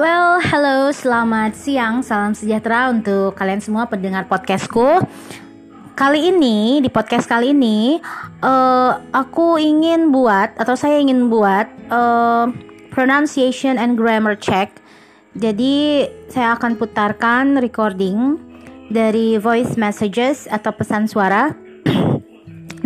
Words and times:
Well, 0.00 0.40
hello, 0.40 0.88
selamat 0.96 1.52
siang, 1.60 2.00
salam 2.00 2.32
sejahtera 2.32 2.88
untuk 2.88 3.36
kalian 3.36 3.60
semua 3.60 3.84
pendengar 3.84 4.24
podcastku. 4.24 5.04
Kali 5.92 6.32
ini 6.32 6.80
di 6.80 6.88
podcast 6.88 7.28
kali 7.28 7.52
ini, 7.52 8.00
uh, 8.40 8.96
aku 9.12 9.60
ingin 9.60 10.08
buat 10.08 10.56
atau 10.56 10.72
saya 10.72 11.04
ingin 11.04 11.28
buat 11.28 11.68
uh, 11.92 12.48
pronunciation 12.88 13.76
and 13.76 14.00
grammar 14.00 14.40
check. 14.40 14.72
Jadi 15.36 16.08
saya 16.32 16.56
akan 16.56 16.80
putarkan 16.80 17.60
recording 17.60 18.40
dari 18.88 19.36
voice 19.36 19.76
messages 19.76 20.48
atau 20.48 20.72
pesan 20.72 21.12
suara 21.12 21.52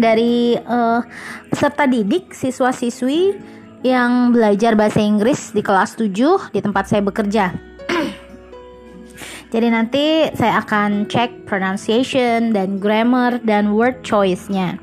dari 0.03 0.59
uh, 0.59 0.99
peserta 1.47 1.87
didik 1.87 2.35
siswa-siswi 2.35 3.55
yang 3.85 4.33
belajar 4.33 4.73
bahasa 4.73 5.05
Inggris 5.05 5.53
di 5.53 5.61
kelas 5.61 6.01
7 6.01 6.57
di 6.57 6.61
tempat 6.65 6.89
saya 6.89 7.05
bekerja. 7.05 7.53
Jadi 9.53 9.69
nanti 9.69 10.33
saya 10.33 10.65
akan 10.65 11.05
cek 11.05 11.45
pronunciation 11.45 12.57
dan 12.57 12.81
grammar 12.81 13.45
dan 13.45 13.77
word 13.77 14.01
choice-nya. 14.01 14.81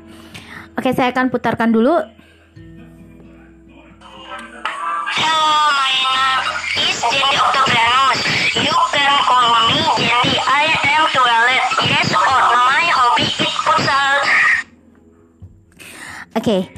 Oke, 0.78 0.94
saya 0.94 1.10
akan 1.10 1.34
putarkan 1.34 1.74
dulu. 1.74 1.98
Oke. 16.32 16.70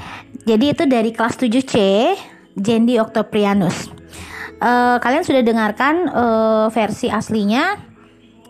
Jadi 0.44 0.76
itu 0.76 0.84
dari 0.84 1.12
kelas 1.12 1.36
7C, 1.40 1.74
Jendi 2.56 3.00
Octoprianus. 3.00 3.92
Uh, 4.64 4.96
kalian 5.02 5.24
sudah 5.26 5.44
dengarkan 5.44 6.08
uh, 6.08 6.66
versi 6.72 7.12
aslinya, 7.12 7.83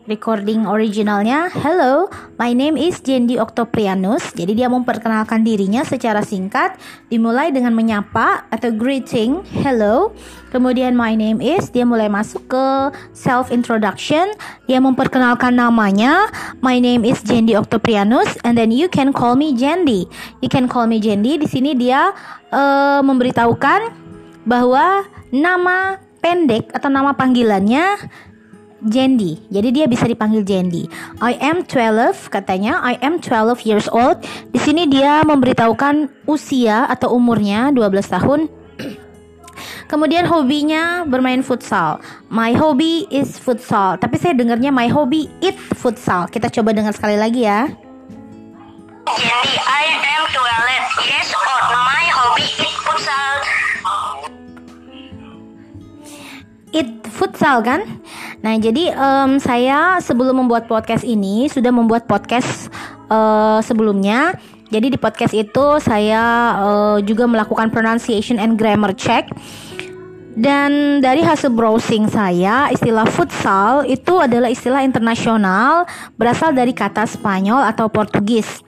recording 0.04 0.68
originalnya. 0.68 1.48
Hello, 1.48 2.12
my 2.36 2.52
name 2.52 2.76
is 2.76 3.00
Jendi 3.00 3.40
Octoprianus. 3.40 4.36
Jadi 4.36 4.52
dia 4.52 4.68
memperkenalkan 4.68 5.40
dirinya 5.40 5.80
secara 5.80 6.20
singkat, 6.20 6.76
dimulai 7.08 7.48
dengan 7.48 7.72
menyapa 7.72 8.44
atau 8.52 8.68
greeting, 8.68 9.40
hello. 9.64 10.12
Kemudian 10.52 10.92
my 10.92 11.16
name 11.16 11.40
is, 11.40 11.72
dia 11.72 11.88
mulai 11.88 12.12
masuk 12.12 12.44
ke 12.52 12.64
self 13.16 13.48
introduction, 13.48 14.28
dia 14.68 14.78
memperkenalkan 14.78 15.56
namanya, 15.56 16.28
my 16.60 16.76
name 16.76 17.02
is 17.02 17.24
Jendi 17.24 17.56
Octoprianus 17.56 18.36
and 18.44 18.60
then 18.60 18.68
you 18.68 18.92
can 18.92 19.10
call 19.10 19.34
me 19.34 19.56
Jendi. 19.56 20.04
You 20.44 20.52
can 20.52 20.68
call 20.68 20.84
me 20.84 21.00
Jendi. 21.00 21.40
Di 21.40 21.48
sini 21.48 21.72
dia 21.72 22.12
uh, 22.52 23.00
memberitahukan 23.00 24.04
bahwa 24.44 25.08
nama 25.32 25.96
pendek 26.20 26.72
atau 26.72 26.88
nama 26.92 27.12
panggilannya 27.16 27.96
Jendi. 28.84 29.40
Jadi 29.48 29.68
dia 29.72 29.86
bisa 29.88 30.04
dipanggil 30.04 30.44
Jendi. 30.44 30.84
I 31.24 31.40
am 31.40 31.64
12 31.64 32.28
katanya. 32.28 32.84
I 32.84 33.00
am 33.00 33.16
12 33.16 33.64
years 33.64 33.88
old. 33.88 34.20
Di 34.52 34.60
sini 34.60 34.84
dia 34.84 35.24
memberitahukan 35.24 36.28
usia 36.28 36.84
atau 36.92 37.16
umurnya 37.16 37.72
12 37.72 38.14
tahun. 38.14 38.40
Kemudian 39.90 40.28
hobinya 40.28 41.08
bermain 41.08 41.40
futsal. 41.40 42.00
My 42.28 42.52
hobby 42.52 43.08
is 43.08 43.40
futsal. 43.40 43.96
Tapi 43.96 44.20
saya 44.20 44.36
dengarnya 44.36 44.68
my 44.68 44.88
hobby 44.92 45.32
it 45.40 45.56
futsal. 45.56 46.28
Kita 46.28 46.52
coba 46.52 46.76
dengar 46.76 46.92
sekali 46.92 47.16
lagi 47.16 47.48
ya. 47.48 47.68
Jadi 49.04 49.54
I 49.60 49.82
am 50.00 50.24
12 50.32 51.08
years 51.08 51.30
old. 51.32 51.64
My 51.72 52.04
hobby 52.12 52.48
is 52.48 52.74
futsal. 52.84 53.32
It 56.74 56.90
futsal 57.06 57.62
kan? 57.62 57.86
Nah 58.44 58.60
jadi 58.60 58.92
um, 58.92 59.40
saya 59.40 59.96
sebelum 60.04 60.44
membuat 60.44 60.68
podcast 60.68 61.00
ini 61.00 61.48
sudah 61.48 61.72
membuat 61.72 62.04
podcast 62.04 62.68
uh, 63.08 63.64
sebelumnya. 63.64 64.36
Jadi 64.68 64.92
di 64.92 64.98
podcast 65.00 65.32
itu 65.32 65.80
saya 65.80 66.52
uh, 66.60 66.98
juga 67.00 67.24
melakukan 67.24 67.72
pronunciation 67.72 68.36
and 68.36 68.60
grammar 68.60 68.92
check. 68.92 69.32
Dan 70.34 70.98
dari 70.98 71.22
hasil 71.22 71.46
browsing 71.54 72.10
saya, 72.10 72.66
istilah 72.74 73.06
futsal 73.06 73.86
itu 73.86 74.18
adalah 74.18 74.50
istilah 74.50 74.82
internasional 74.82 75.86
berasal 76.18 76.50
dari 76.50 76.74
kata 76.74 77.06
Spanyol 77.06 77.62
atau 77.70 77.86
Portugis. 77.86 78.60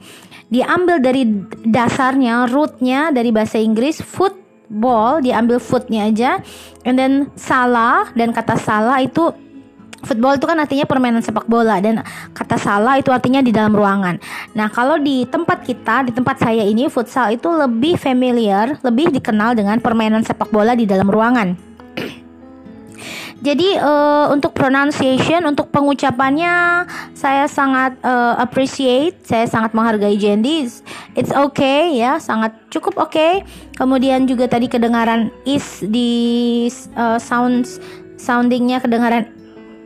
Diambil 0.46 1.02
dari 1.02 1.26
dasarnya, 1.66 2.46
rootnya 2.46 3.10
dari 3.10 3.34
bahasa 3.34 3.58
Inggris 3.58 3.98
football, 3.98 5.18
diambil 5.26 5.58
footnya 5.58 6.06
aja, 6.06 6.38
and 6.86 6.94
then 6.94 7.34
salah 7.34 8.14
dan 8.14 8.30
kata 8.30 8.54
salah 8.62 9.02
itu 9.02 9.34
Football 10.04 10.36
itu 10.36 10.44
kan 10.44 10.60
artinya 10.60 10.84
permainan 10.84 11.24
sepak 11.24 11.48
bola 11.48 11.80
dan 11.80 12.04
kata 12.36 12.60
salah 12.60 13.00
itu 13.00 13.08
artinya 13.08 13.40
di 13.40 13.48
dalam 13.48 13.72
ruangan. 13.72 14.20
Nah, 14.52 14.68
kalau 14.68 15.00
di 15.00 15.24
tempat 15.24 15.64
kita, 15.64 16.04
di 16.04 16.12
tempat 16.12 16.36
saya 16.36 16.68
ini 16.68 16.84
futsal 16.92 17.32
itu 17.32 17.48
lebih 17.48 17.96
familiar, 17.96 18.76
lebih 18.84 19.08
dikenal 19.08 19.56
dengan 19.56 19.80
permainan 19.80 20.20
sepak 20.20 20.52
bola 20.52 20.76
di 20.76 20.84
dalam 20.84 21.08
ruangan. 21.08 21.56
Jadi 23.46 23.76
uh, 23.80 24.28
untuk 24.32 24.52
pronunciation, 24.52 25.44
untuk 25.48 25.72
pengucapannya 25.72 26.84
saya 27.16 27.48
sangat 27.48 27.96
uh, 28.04 28.36
appreciate, 28.36 29.16
saya 29.24 29.48
sangat 29.48 29.72
menghargai 29.72 30.16
Jendi. 30.20 30.68
It's 31.16 31.32
okay 31.32 31.96
ya, 31.96 32.20
sangat 32.20 32.52
cukup 32.68 33.00
oke. 33.00 33.12
Okay. 33.12 33.44
Kemudian 33.76 34.28
juga 34.28 34.48
tadi 34.48 34.68
kedengaran 34.68 35.32
is 35.44 35.84
di 35.84 36.68
uh, 36.96 37.20
sounds 37.20 37.80
soundingnya 38.16 38.80
kedengaran 38.80 39.35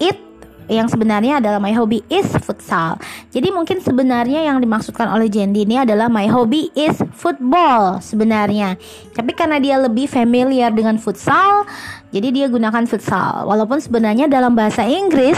it 0.00 0.30
yang 0.70 0.86
sebenarnya 0.86 1.42
adalah 1.42 1.58
my 1.58 1.74
hobby 1.74 1.98
is 2.06 2.30
futsal. 2.38 2.94
Jadi 3.34 3.50
mungkin 3.50 3.82
sebenarnya 3.82 4.46
yang 4.46 4.62
dimaksudkan 4.62 5.10
oleh 5.10 5.26
Jendi 5.26 5.66
ini 5.66 5.82
adalah 5.82 6.06
my 6.06 6.30
hobby 6.30 6.70
is 6.78 6.94
football 7.18 7.98
sebenarnya. 7.98 8.78
Tapi 9.10 9.34
karena 9.34 9.58
dia 9.58 9.82
lebih 9.82 10.06
familiar 10.06 10.70
dengan 10.70 10.94
futsal, 11.02 11.66
jadi 12.14 12.30
dia 12.30 12.46
gunakan 12.46 12.86
futsal. 12.86 13.50
Walaupun 13.50 13.82
sebenarnya 13.82 14.30
dalam 14.30 14.54
bahasa 14.54 14.86
Inggris 14.86 15.36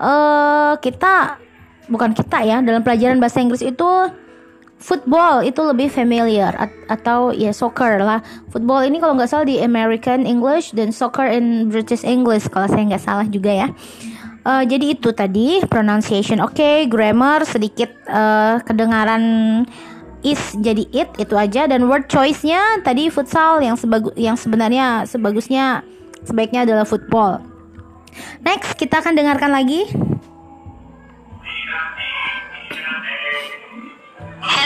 uh, 0.00 0.80
kita 0.80 1.36
bukan 1.92 2.16
kita 2.16 2.40
ya, 2.40 2.64
dalam 2.64 2.80
pelajaran 2.80 3.20
bahasa 3.20 3.44
Inggris 3.44 3.60
itu 3.60 3.88
football 4.84 5.40
itu 5.40 5.64
lebih 5.64 5.88
familiar 5.88 6.52
atau 6.92 7.32
ya 7.32 7.56
soccer 7.56 8.04
lah. 8.04 8.20
Football 8.52 8.84
ini 8.84 9.00
kalau 9.00 9.16
nggak 9.16 9.32
salah 9.32 9.48
di 9.48 9.56
American 9.64 10.28
English 10.28 10.76
dan 10.76 10.92
soccer 10.92 11.24
in 11.24 11.72
British 11.72 12.04
English 12.04 12.52
kalau 12.52 12.68
saya 12.68 12.84
nggak 12.84 13.00
salah 13.00 13.24
juga 13.24 13.48
ya. 13.48 13.68
Uh, 14.44 14.60
jadi 14.60 14.92
itu 14.92 15.08
tadi 15.16 15.64
pronunciation 15.64 16.36
oke, 16.44 16.52
okay, 16.52 16.84
grammar 16.84 17.48
sedikit 17.48 17.88
uh, 18.12 18.60
kedengaran 18.60 19.24
is 20.20 20.52
jadi 20.60 20.84
it 20.92 21.08
itu 21.16 21.32
aja 21.32 21.64
dan 21.64 21.88
word 21.88 22.12
choice-nya 22.12 22.84
tadi 22.84 23.08
futsal 23.08 23.64
yang 23.64 23.80
sebagus 23.80 24.12
yang 24.20 24.36
sebenarnya 24.36 25.08
sebagusnya 25.08 25.80
sebaiknya 26.28 26.68
adalah 26.68 26.84
football. 26.84 27.40
Next 28.44 28.76
kita 28.76 29.00
akan 29.00 29.16
dengarkan 29.16 29.48
lagi. 29.48 29.88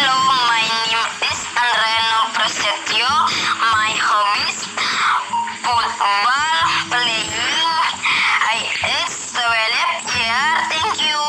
Hello, 0.09 0.25
my 0.25 0.65
name 0.65 1.05
is 1.21 1.41
Andreno 1.53 2.33
Prasetyo. 2.33 3.13
My 3.61 3.93
hobbies 4.01 4.57
football, 5.61 6.65
playing. 6.89 7.29
I 8.41 8.73
is 8.89 9.13
12 9.37 10.09
year. 10.17 10.41
Thank 10.73 10.97
you. 11.05 11.21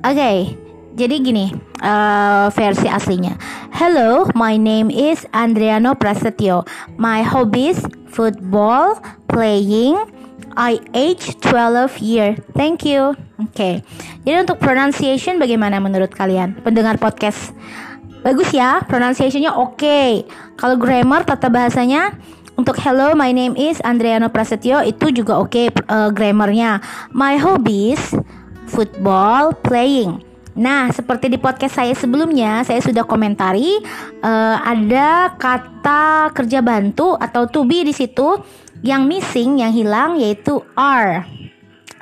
Oke, 0.00 0.16
okay, 0.16 0.36
jadi 0.96 1.16
gini 1.20 1.52
uh, 1.84 2.48
versi 2.56 2.88
aslinya. 2.88 3.36
Hello, 3.76 4.24
my 4.32 4.56
name 4.56 4.88
is 4.88 5.28
Andriano 5.36 5.92
Prasetyo. 5.92 6.64
My 6.96 7.20
hobbies 7.20 7.84
football, 8.08 8.96
playing. 9.28 10.00
I 10.56 10.80
age 10.96 11.36
12 11.44 12.00
year. 12.00 12.40
Thank 12.56 12.88
you. 12.88 13.12
Oke. 13.34 13.50
Okay. 13.50 13.74
Jadi 14.22 14.36
untuk 14.46 14.62
pronunciation 14.62 15.42
bagaimana 15.42 15.82
menurut 15.82 16.14
kalian? 16.14 16.54
Pendengar 16.62 17.02
podcast. 17.02 17.50
Bagus 18.22 18.54
ya, 18.54 18.80
pronunciationnya 18.86 19.52
oke. 19.52 19.76
Okay. 19.76 20.24
Kalau 20.54 20.78
grammar 20.78 21.26
tata 21.26 21.50
bahasanya 21.50 22.14
untuk 22.54 22.78
hello, 22.78 23.18
my 23.18 23.34
name 23.34 23.58
is 23.58 23.82
Andriano 23.82 24.30
Prasetyo 24.30 24.86
itu 24.86 25.10
juga 25.10 25.42
oke 25.42 25.50
okay, 25.50 25.66
uh, 25.90 26.14
grammarnya. 26.14 26.78
My 27.10 27.34
hobbies 27.34 28.14
football, 28.70 29.52
playing. 29.66 30.22
Nah, 30.54 30.86
seperti 30.94 31.34
di 31.34 31.38
podcast 31.38 31.74
saya 31.74 31.90
sebelumnya, 31.98 32.62
saya 32.62 32.78
sudah 32.78 33.02
komentari 33.02 33.74
uh, 34.22 34.56
ada 34.62 35.34
kata 35.34 36.30
kerja 36.30 36.62
bantu 36.62 37.18
atau 37.18 37.50
to 37.50 37.66
be 37.66 37.82
di 37.82 37.90
situ 37.90 38.38
yang 38.86 39.10
missing, 39.10 39.58
yang 39.58 39.74
hilang 39.74 40.14
yaitu 40.22 40.62
are. 40.78 41.26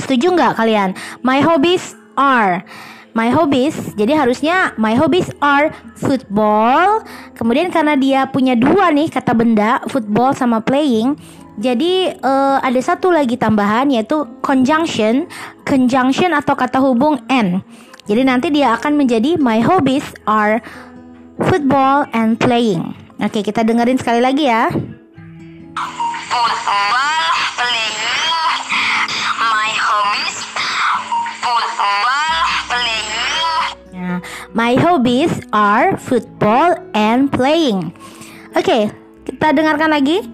Setuju 0.05 0.35
nggak 0.35 0.59
kalian? 0.59 0.99
My 1.23 1.39
hobbies 1.39 1.95
are. 2.19 2.67
My 3.13 3.29
hobbies, 3.29 3.77
jadi 3.93 4.17
harusnya 4.17 4.73
my 4.81 4.97
hobbies 4.97 5.29
are 5.45 5.69
football. 6.01 7.05
Kemudian 7.37 7.69
karena 7.69 7.93
dia 7.93 8.25
punya 8.25 8.57
dua 8.57 8.89
nih 8.89 9.13
kata 9.13 9.37
benda, 9.37 9.85
football 9.85 10.33
sama 10.33 10.65
playing, 10.65 11.13
Jadi 11.61 12.09
uh, 12.25 12.57
ada 12.65 12.81
satu 12.81 13.13
lagi 13.13 13.37
tambahan 13.37 13.93
yaitu 13.93 14.25
conjunction, 14.41 15.29
conjunction 15.69 16.33
atau 16.33 16.57
kata 16.57 16.81
hubung 16.81 17.21
and. 17.29 17.61
Jadi 18.09 18.23
nanti 18.25 18.49
dia 18.49 18.73
akan 18.73 18.97
menjadi 18.97 19.37
my 19.37 19.61
hobbies 19.61 20.17
are 20.25 20.65
football 21.45 22.09
and 22.17 22.41
playing. 22.41 22.97
Oke, 23.21 23.45
kita 23.45 23.63
dengerin 23.63 24.01
sekali 24.01 24.25
lagi 24.25 24.49
ya. 24.49 24.73
Football 26.33 27.22
my 34.53 34.77
hobbies 34.77 35.33
are 35.53 35.97
football 35.97 36.77
and 36.93 37.33
playing. 37.33 37.93
Oke, 38.53 38.93
kita 39.25 39.57
dengarkan 39.57 39.93
lagi. 39.93 40.25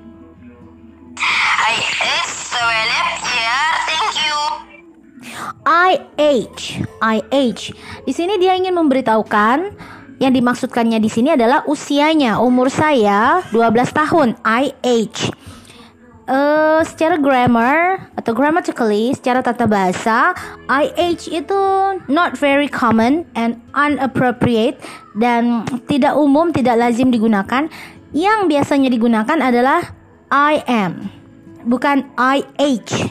I 1.19 1.75
ate 2.03 2.31
toilet 2.50 3.09
yeah, 3.35 3.70
thank 3.87 4.11
you. 4.19 4.37
I 5.67 5.91
age, 6.19 6.82
I 6.99 7.23
age. 7.31 7.75
Di 8.06 8.12
sini 8.15 8.38
dia 8.43 8.59
ingin 8.59 8.75
memberitahukan 8.75 9.59
yang 10.19 10.32
dimaksudkannya 10.35 10.99
di 10.99 11.11
sini 11.11 11.35
adalah 11.35 11.62
usianya. 11.70 12.43
Umur 12.43 12.70
saya 12.75 13.43
12 13.55 13.94
tahun. 13.94 14.29
I 14.43 14.75
age. 14.82 15.31
Uh, 16.28 16.84
secara 16.84 17.16
grammar 17.16 18.04
atau 18.12 18.36
grammatically, 18.36 19.16
secara 19.16 19.40
tata 19.40 19.64
bahasa, 19.64 20.36
IH 20.69 21.25
itu 21.32 21.60
not 22.12 22.36
very 22.36 22.69
common 22.69 23.25
and 23.32 23.56
unappropriate 23.72 24.76
dan 25.16 25.64
tidak 25.88 26.12
umum, 26.20 26.52
tidak 26.52 26.76
lazim 26.76 27.08
digunakan. 27.08 27.72
Yang 28.12 28.40
biasanya 28.44 28.92
digunakan 28.92 29.40
adalah 29.40 29.96
I 30.28 30.60
am, 30.69 31.08
bukan 31.64 32.04
IH. 32.20 33.08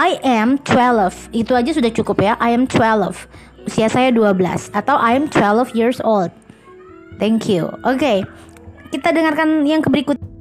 I 0.00 0.16
am 0.24 0.56
12. 0.64 1.36
Itu 1.36 1.52
aja 1.52 1.68
sudah 1.68 1.92
cukup 1.92 2.24
ya. 2.24 2.32
I 2.40 2.56
am 2.56 2.64
12. 2.64 3.68
Usia 3.68 3.92
saya 3.92 4.08
12 4.08 4.72
atau 4.72 4.96
I 4.96 5.20
am 5.20 5.28
12 5.28 5.76
years 5.76 6.00
old. 6.00 6.32
Thank 7.20 7.46
you. 7.46 7.68
Oke. 7.84 8.00
Okay. 8.00 8.18
Kita 8.90 9.12
dengarkan 9.12 9.68
yang 9.68 9.84
berikut. 9.84 10.33